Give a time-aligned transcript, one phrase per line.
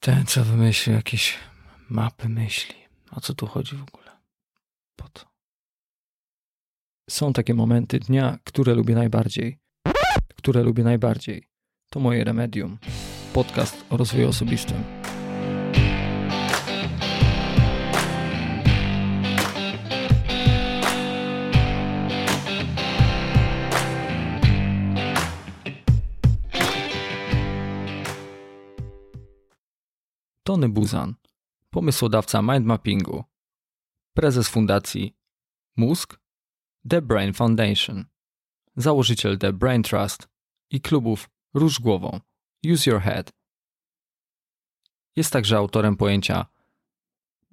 [0.00, 1.38] Ten, co wymyślił jakieś
[1.88, 2.74] mapy myśli.
[3.10, 4.10] O co tu chodzi w ogóle?
[4.96, 5.26] Po co?
[7.10, 9.58] Są takie momenty dnia, które lubię najbardziej.
[10.36, 11.48] Które lubię najbardziej.
[11.90, 12.78] To moje remedium.
[13.32, 14.99] Podcast o rozwoju osobistym.
[30.50, 31.14] Tony Buzan,
[31.70, 33.24] pomysłodawca mindmappingu,
[34.14, 35.16] prezes fundacji
[35.76, 36.20] Mózg,
[36.88, 38.04] The Brain Foundation,
[38.76, 40.28] założyciel The Brain Trust
[40.70, 42.20] i klubów Róż Głową,
[42.72, 43.32] Use Your Head.
[45.16, 46.46] Jest także autorem pojęcia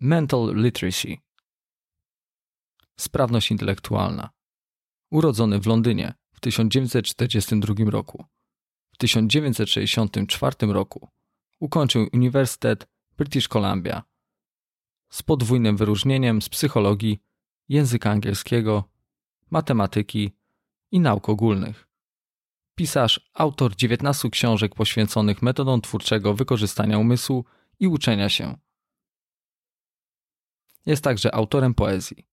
[0.00, 1.16] Mental Literacy,
[2.96, 4.30] sprawność intelektualna.
[5.10, 8.24] Urodzony w Londynie w 1942 roku.
[8.90, 11.08] W 1964 roku
[11.60, 12.86] ukończył Uniwersytet
[13.16, 14.02] British Columbia
[15.14, 17.22] z podwójnym wyróżnieniem z psychologii,
[17.68, 18.84] języka angielskiego,
[19.50, 20.32] matematyki
[20.90, 21.88] i nauk ogólnych.
[22.74, 27.44] Pisarz, autor 19 książek poświęconych metodom twórczego wykorzystania umysłu
[27.80, 28.56] i uczenia się.
[30.86, 32.26] Jest także autorem poezji.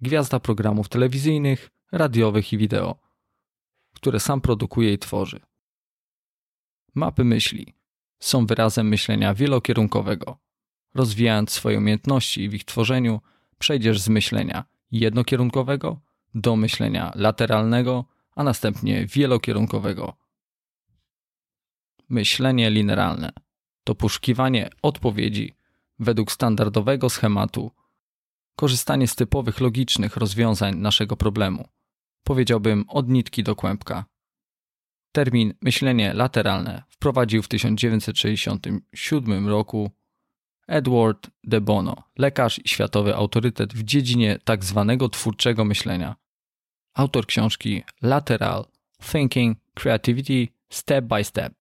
[0.00, 2.98] Gwiazda programów telewizyjnych, radiowych i wideo,
[3.94, 5.40] które sam produkuje i tworzy.
[6.94, 7.79] Mapy myśli
[8.20, 10.38] są wyrazem myślenia wielokierunkowego.
[10.94, 13.20] Rozwijając swoje umiejętności w ich tworzeniu,
[13.58, 16.00] przejdziesz z myślenia jednokierunkowego
[16.34, 18.04] do myślenia lateralnego,
[18.36, 20.16] a następnie wielokierunkowego.
[22.08, 23.32] Myślenie linearne
[23.84, 25.54] to poszukiwanie odpowiedzi
[25.98, 27.70] według standardowego schematu,
[28.56, 31.68] korzystanie z typowych logicznych rozwiązań naszego problemu.
[32.24, 34.04] Powiedziałbym od nitki do kłębka.
[35.12, 39.90] Termin myślenie lateralne wprowadził w 1967 roku
[40.66, 46.16] Edward de Bono, lekarz i światowy autorytet w dziedzinie tak zwanego twórczego myślenia.
[46.94, 48.64] Autor książki Lateral
[49.12, 51.52] Thinking Creativity Step by Step.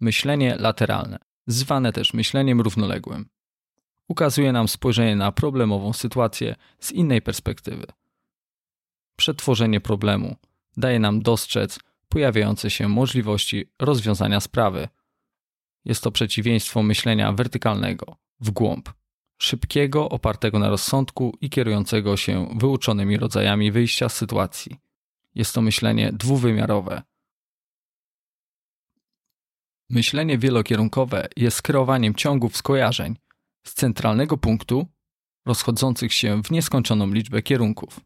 [0.00, 3.28] Myślenie lateralne, zwane też myśleniem równoległym,
[4.08, 7.86] ukazuje nam spojrzenie na problemową sytuację z innej perspektywy
[9.16, 10.36] przetworzenie problemu
[10.76, 11.78] daje nam dostrzec
[12.08, 14.88] pojawiające się możliwości rozwiązania sprawy.
[15.84, 18.90] Jest to przeciwieństwo myślenia wertykalnego, w głąb,
[19.38, 24.80] szybkiego, opartego na rozsądku i kierującego się wyuczonymi rodzajami wyjścia z sytuacji.
[25.34, 27.02] Jest to myślenie dwuwymiarowe.
[29.90, 33.16] Myślenie wielokierunkowe jest skierowaniem ciągów skojarzeń
[33.66, 34.86] z centralnego punktu
[35.46, 38.00] rozchodzących się w nieskończoną liczbę kierunków.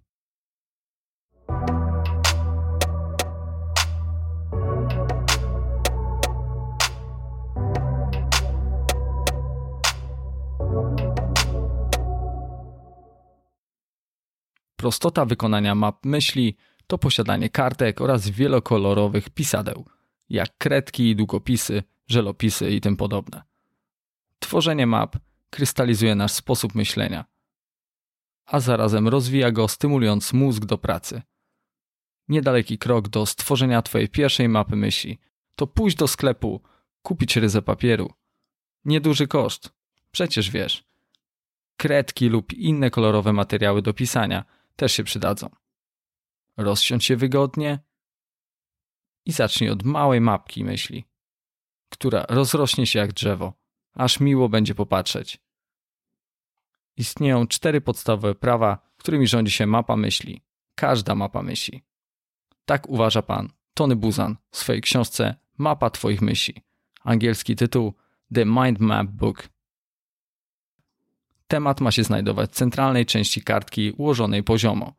[14.80, 19.86] Prostota wykonania map myśli to posiadanie kartek oraz wielokolorowych pisadeł,
[20.28, 23.42] jak kredki, długopisy, żelopisy i tym podobne.
[24.38, 25.16] Tworzenie map
[25.50, 27.24] krystalizuje nasz sposób myślenia,
[28.46, 31.22] a zarazem rozwija go, stymulując mózg do pracy.
[32.28, 35.18] Niedaleki krok do stworzenia Twojej pierwszej mapy myśli
[35.56, 36.60] to pójść do sklepu,
[37.02, 38.12] kupić ryzę papieru.
[38.84, 39.72] Nieduży koszt,
[40.10, 40.84] przecież wiesz.
[41.76, 44.44] Kredki lub inne kolorowe materiały do pisania–
[44.76, 45.50] też się przydadzą.
[46.56, 47.78] Rozsiądź się wygodnie
[49.26, 51.04] i zacznij od małej mapki myśli,
[51.88, 53.52] która rozrośnie się jak drzewo,
[53.94, 55.38] aż miło będzie popatrzeć.
[56.96, 60.42] Istnieją cztery podstawowe prawa, którymi rządzi się mapa myśli.
[60.74, 61.82] Każda mapa myśli.
[62.64, 66.62] Tak uważa pan Tony Buzan w swojej książce Mapa Twoich myśli.
[67.04, 67.94] Angielski tytuł
[68.34, 69.48] The Mind Map Book
[71.50, 74.92] Temat ma się znajdować w centralnej części kartki ułożonej poziomo.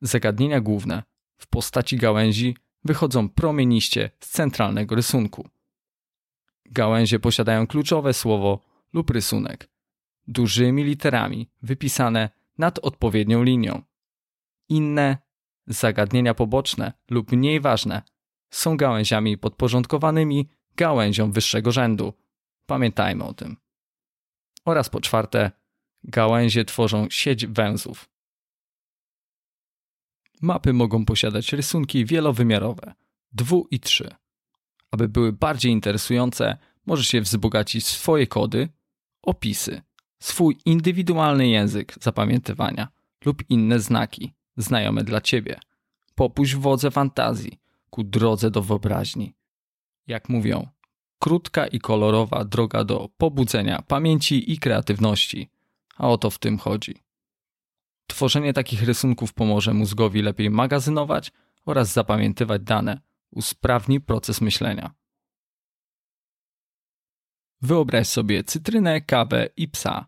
[0.00, 1.02] Zagadnienia główne
[1.36, 5.48] w postaci gałęzi wychodzą promieniście z centralnego rysunku.
[6.66, 8.60] Gałęzie posiadają kluczowe słowo
[8.92, 9.68] lub rysunek,
[10.26, 13.82] dużymi literami wypisane nad odpowiednią linią.
[14.68, 15.18] Inne
[15.66, 18.02] zagadnienia poboczne lub mniej ważne
[18.50, 22.12] są gałęziami podporządkowanymi gałęziom wyższego rzędu.
[22.66, 23.69] Pamiętajmy o tym.
[24.64, 25.50] Oraz po czwarte,
[26.04, 28.08] gałęzie tworzą sieć węzłów.
[30.42, 32.94] Mapy mogą posiadać rysunki wielowymiarowe,
[33.32, 34.14] dwu i trzy.
[34.90, 38.68] Aby były bardziej interesujące, możesz je wzbogacić swoje kody,
[39.22, 39.82] opisy,
[40.18, 42.88] swój indywidualny język zapamiętywania
[43.24, 45.60] lub inne znaki znajome dla ciebie.
[46.14, 47.60] Popuść wodze fantazji,
[47.90, 49.34] ku drodze do wyobraźni.
[50.06, 50.68] Jak mówią,
[51.20, 55.50] krótka i kolorowa droga do pobudzenia pamięci i kreatywności,
[55.96, 56.94] a o to w tym chodzi.
[58.06, 61.32] Tworzenie takich rysunków pomoże mózgowi lepiej magazynować
[61.66, 63.00] oraz zapamiętywać dane,
[63.30, 64.94] usprawni proces myślenia.
[67.62, 70.06] Wyobraź sobie cytrynę, kawę i psa.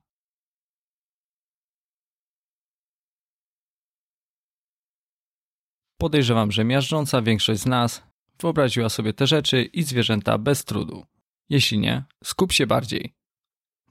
[5.98, 8.11] Podejrzewam, że miażdżąca większość z nas
[8.42, 11.06] wyobraziła sobie te rzeczy i zwierzęta bez trudu.
[11.48, 13.14] Jeśli nie, skup się bardziej.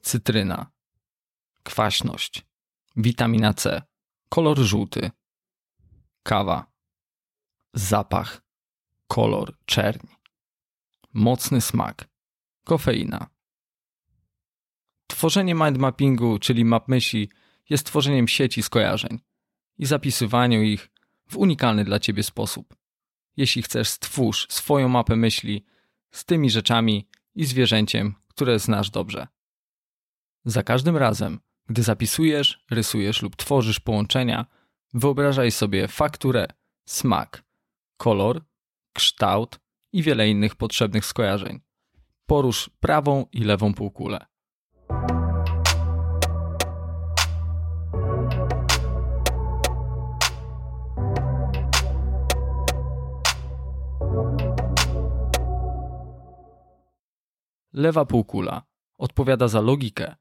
[0.01, 0.71] Cytryna,
[1.63, 2.45] kwaśność,
[2.95, 3.81] witamina C,
[4.30, 5.12] kolor żółty,
[6.24, 6.71] kawa,
[7.74, 8.42] zapach,
[9.07, 10.07] kolor czerń,
[11.13, 12.09] mocny smak,
[12.65, 13.27] kofeina.
[15.07, 17.30] Tworzenie mind mappingu, czyli map myśli,
[17.69, 19.19] jest tworzeniem sieci skojarzeń
[19.77, 20.89] i zapisywaniu ich
[21.30, 22.80] w unikalny dla ciebie sposób.
[23.37, 25.65] Jeśli chcesz, stwórz swoją mapę myśli
[26.11, 29.27] z tymi rzeczami i zwierzęciem, które znasz dobrze.
[30.45, 31.39] Za każdym razem,
[31.69, 34.45] gdy zapisujesz, rysujesz lub tworzysz połączenia,
[34.93, 36.47] wyobrażaj sobie fakturę,
[36.85, 37.43] smak,
[37.97, 38.41] kolor,
[38.93, 39.59] kształt
[39.93, 41.59] i wiele innych potrzebnych skojarzeń.
[42.25, 44.30] Porusz prawą i lewą półkulę.
[57.73, 58.63] Lewa półkula
[58.97, 60.15] odpowiada za logikę,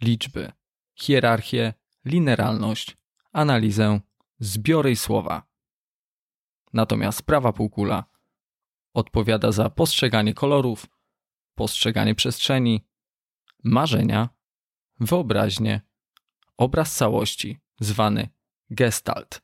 [0.00, 0.52] liczby,
[0.94, 1.74] hierarchię,
[2.04, 2.96] linearność,
[3.32, 4.00] analizę,
[4.38, 5.42] zbiory i słowa.
[6.72, 8.04] Natomiast prawa półkula
[8.94, 10.86] odpowiada za postrzeganie kolorów,
[11.54, 12.86] postrzeganie przestrzeni,
[13.64, 14.28] marzenia,
[15.00, 15.80] wyobraźnię,
[16.56, 18.28] obraz całości, zwany
[18.70, 19.42] gestalt,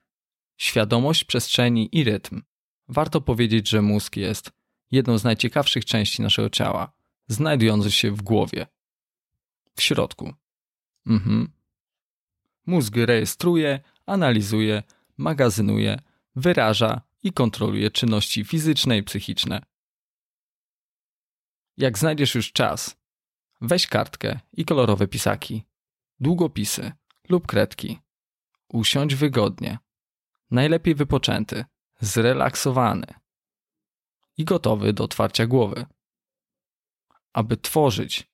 [0.56, 2.42] świadomość przestrzeni i rytm.
[2.88, 4.52] Warto powiedzieć, że mózg jest
[4.90, 6.97] jedną z najciekawszych części naszego ciała
[7.28, 8.66] znajdujący się w głowie.
[9.76, 10.34] W środku.
[11.06, 11.52] Mhm.
[12.66, 14.82] Mózg rejestruje, analizuje,
[15.16, 16.00] magazynuje,
[16.36, 19.62] wyraża i kontroluje czynności fizyczne i psychiczne.
[21.76, 22.96] Jak znajdziesz już czas,
[23.60, 25.64] weź kartkę i kolorowe pisaki,
[26.20, 26.92] długopisy
[27.28, 27.98] lub kredki.
[28.68, 29.78] Usiądź wygodnie,
[30.50, 31.64] najlepiej wypoczęty,
[32.00, 33.06] zrelaksowany
[34.36, 35.86] i gotowy do otwarcia głowy
[37.32, 38.30] aby tworzyć.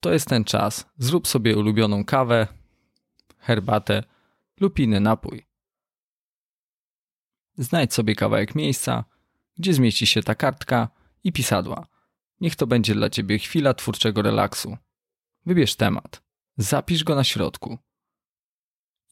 [0.00, 0.86] To jest ten czas.
[0.98, 2.46] Zrób sobie ulubioną kawę,
[3.38, 4.02] herbatę
[4.60, 5.46] lub inny napój.
[7.58, 9.04] Znajdź sobie kawałek miejsca,
[9.56, 10.88] gdzie zmieści się ta kartka
[11.24, 11.86] i pisadła.
[12.40, 14.76] Niech to będzie dla ciebie chwila twórczego relaksu.
[15.46, 16.22] Wybierz temat,
[16.56, 17.78] zapisz go na środku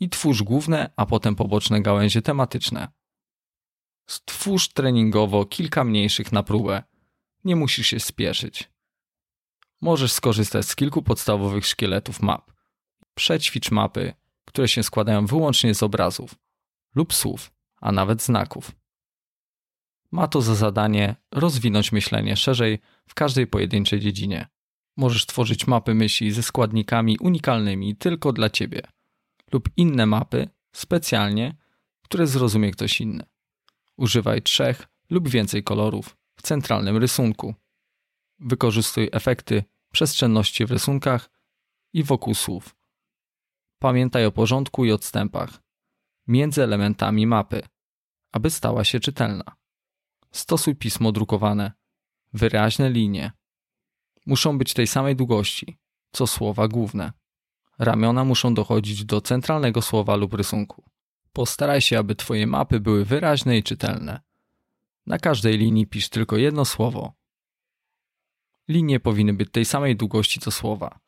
[0.00, 2.88] i twórz główne, a potem poboczne gałęzie tematyczne.
[4.06, 6.82] Stwórz treningowo kilka mniejszych na próbę.
[7.44, 8.73] Nie musisz się spieszyć
[9.80, 12.52] możesz skorzystać z kilku podstawowych szkieletów map.
[13.14, 16.34] Przećwicz mapy, które się składają wyłącznie z obrazów
[16.94, 18.72] lub słów, a nawet znaków.
[20.12, 22.78] Ma to za zadanie rozwinąć myślenie szerzej
[23.08, 24.46] w każdej pojedynczej dziedzinie.
[24.96, 28.82] Możesz tworzyć mapy myśli ze składnikami unikalnymi tylko dla ciebie,
[29.52, 31.56] lub inne mapy specjalnie,
[32.02, 33.24] które zrozumie ktoś inny.
[33.96, 37.54] Używaj trzech lub więcej kolorów w centralnym rysunku.
[38.46, 41.30] Wykorzystuj efekty przestrzenności w rysunkach
[41.92, 42.76] i wokół słów.
[43.78, 45.62] Pamiętaj o porządku i odstępach
[46.26, 47.62] między elementami mapy,
[48.32, 49.44] aby stała się czytelna.
[50.32, 51.72] Stosuj pismo drukowane,
[52.32, 53.32] wyraźne linie.
[54.26, 55.78] Muszą być tej samej długości,
[56.12, 57.12] co słowa główne.
[57.78, 60.84] Ramiona muszą dochodzić do centralnego słowa lub rysunku.
[61.32, 64.20] Postaraj się, aby Twoje mapy były wyraźne i czytelne.
[65.06, 67.12] Na każdej linii pisz tylko jedno słowo,
[68.68, 70.98] Linie powinny być tej samej długości co słowa.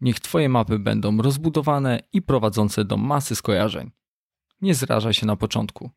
[0.00, 3.90] Niech Twoje mapy będą rozbudowane i prowadzące do masy skojarzeń.
[4.60, 5.90] Nie zrażaj się na początku.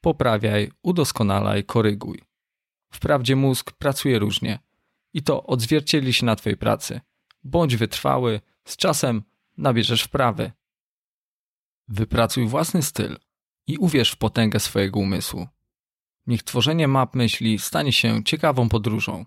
[0.00, 2.22] Poprawiaj, udoskonalaj, koryguj.
[2.92, 4.58] Wprawdzie mózg pracuje różnie
[5.12, 7.00] i to odzwierciedli się na Twojej pracy.
[7.44, 9.22] Bądź wytrwały, z czasem
[9.56, 10.52] nabierzesz wprawy.
[11.88, 13.16] Wypracuj własny styl
[13.66, 15.48] i uwierz w potęgę swojego umysłu.
[16.26, 19.24] Niech tworzenie map myśli stanie się ciekawą podróżą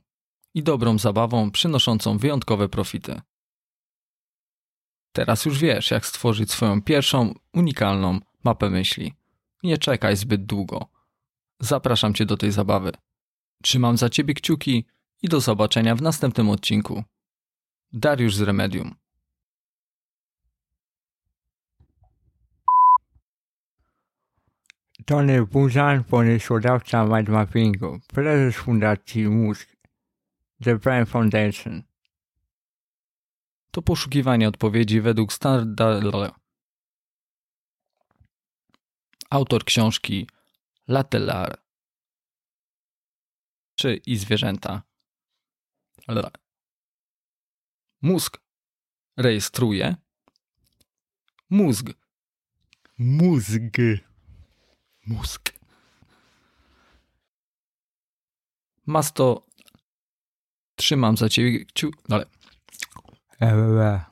[0.54, 3.22] i dobrą zabawą przynoszącą wyjątkowe profity.
[5.12, 9.14] Teraz już wiesz, jak stworzyć swoją pierwszą, unikalną mapę myśli.
[9.64, 10.88] Nie czekaj zbyt długo.
[11.60, 12.92] Zapraszam Cię do tej zabawy.
[13.64, 14.86] Trzymam za Ciebie kciuki
[15.22, 17.04] i do zobaczenia w następnym odcinku.
[17.94, 18.96] Dariusz z Remedium.
[25.06, 29.79] Tony Buzan, pomysłodawca mindmappingu, prezes Fundacji Mózg,
[30.64, 31.84] The Brain Foundation.
[33.72, 36.26] To poszukiwanie odpowiedzi według standardu.
[39.30, 40.28] Autor książki
[40.88, 41.62] Latelar.
[43.76, 44.84] Czy i zwierzęta.
[48.02, 48.38] Mózg
[49.18, 49.96] rejestruje.
[51.50, 51.88] Mózg.
[52.98, 53.80] Mózg.
[55.06, 55.54] Mózg.
[58.86, 59.49] Masto.
[60.80, 61.96] Trzymam za ciebie kciuk.
[62.10, 62.26] Ale
[63.42, 64.09] Eee.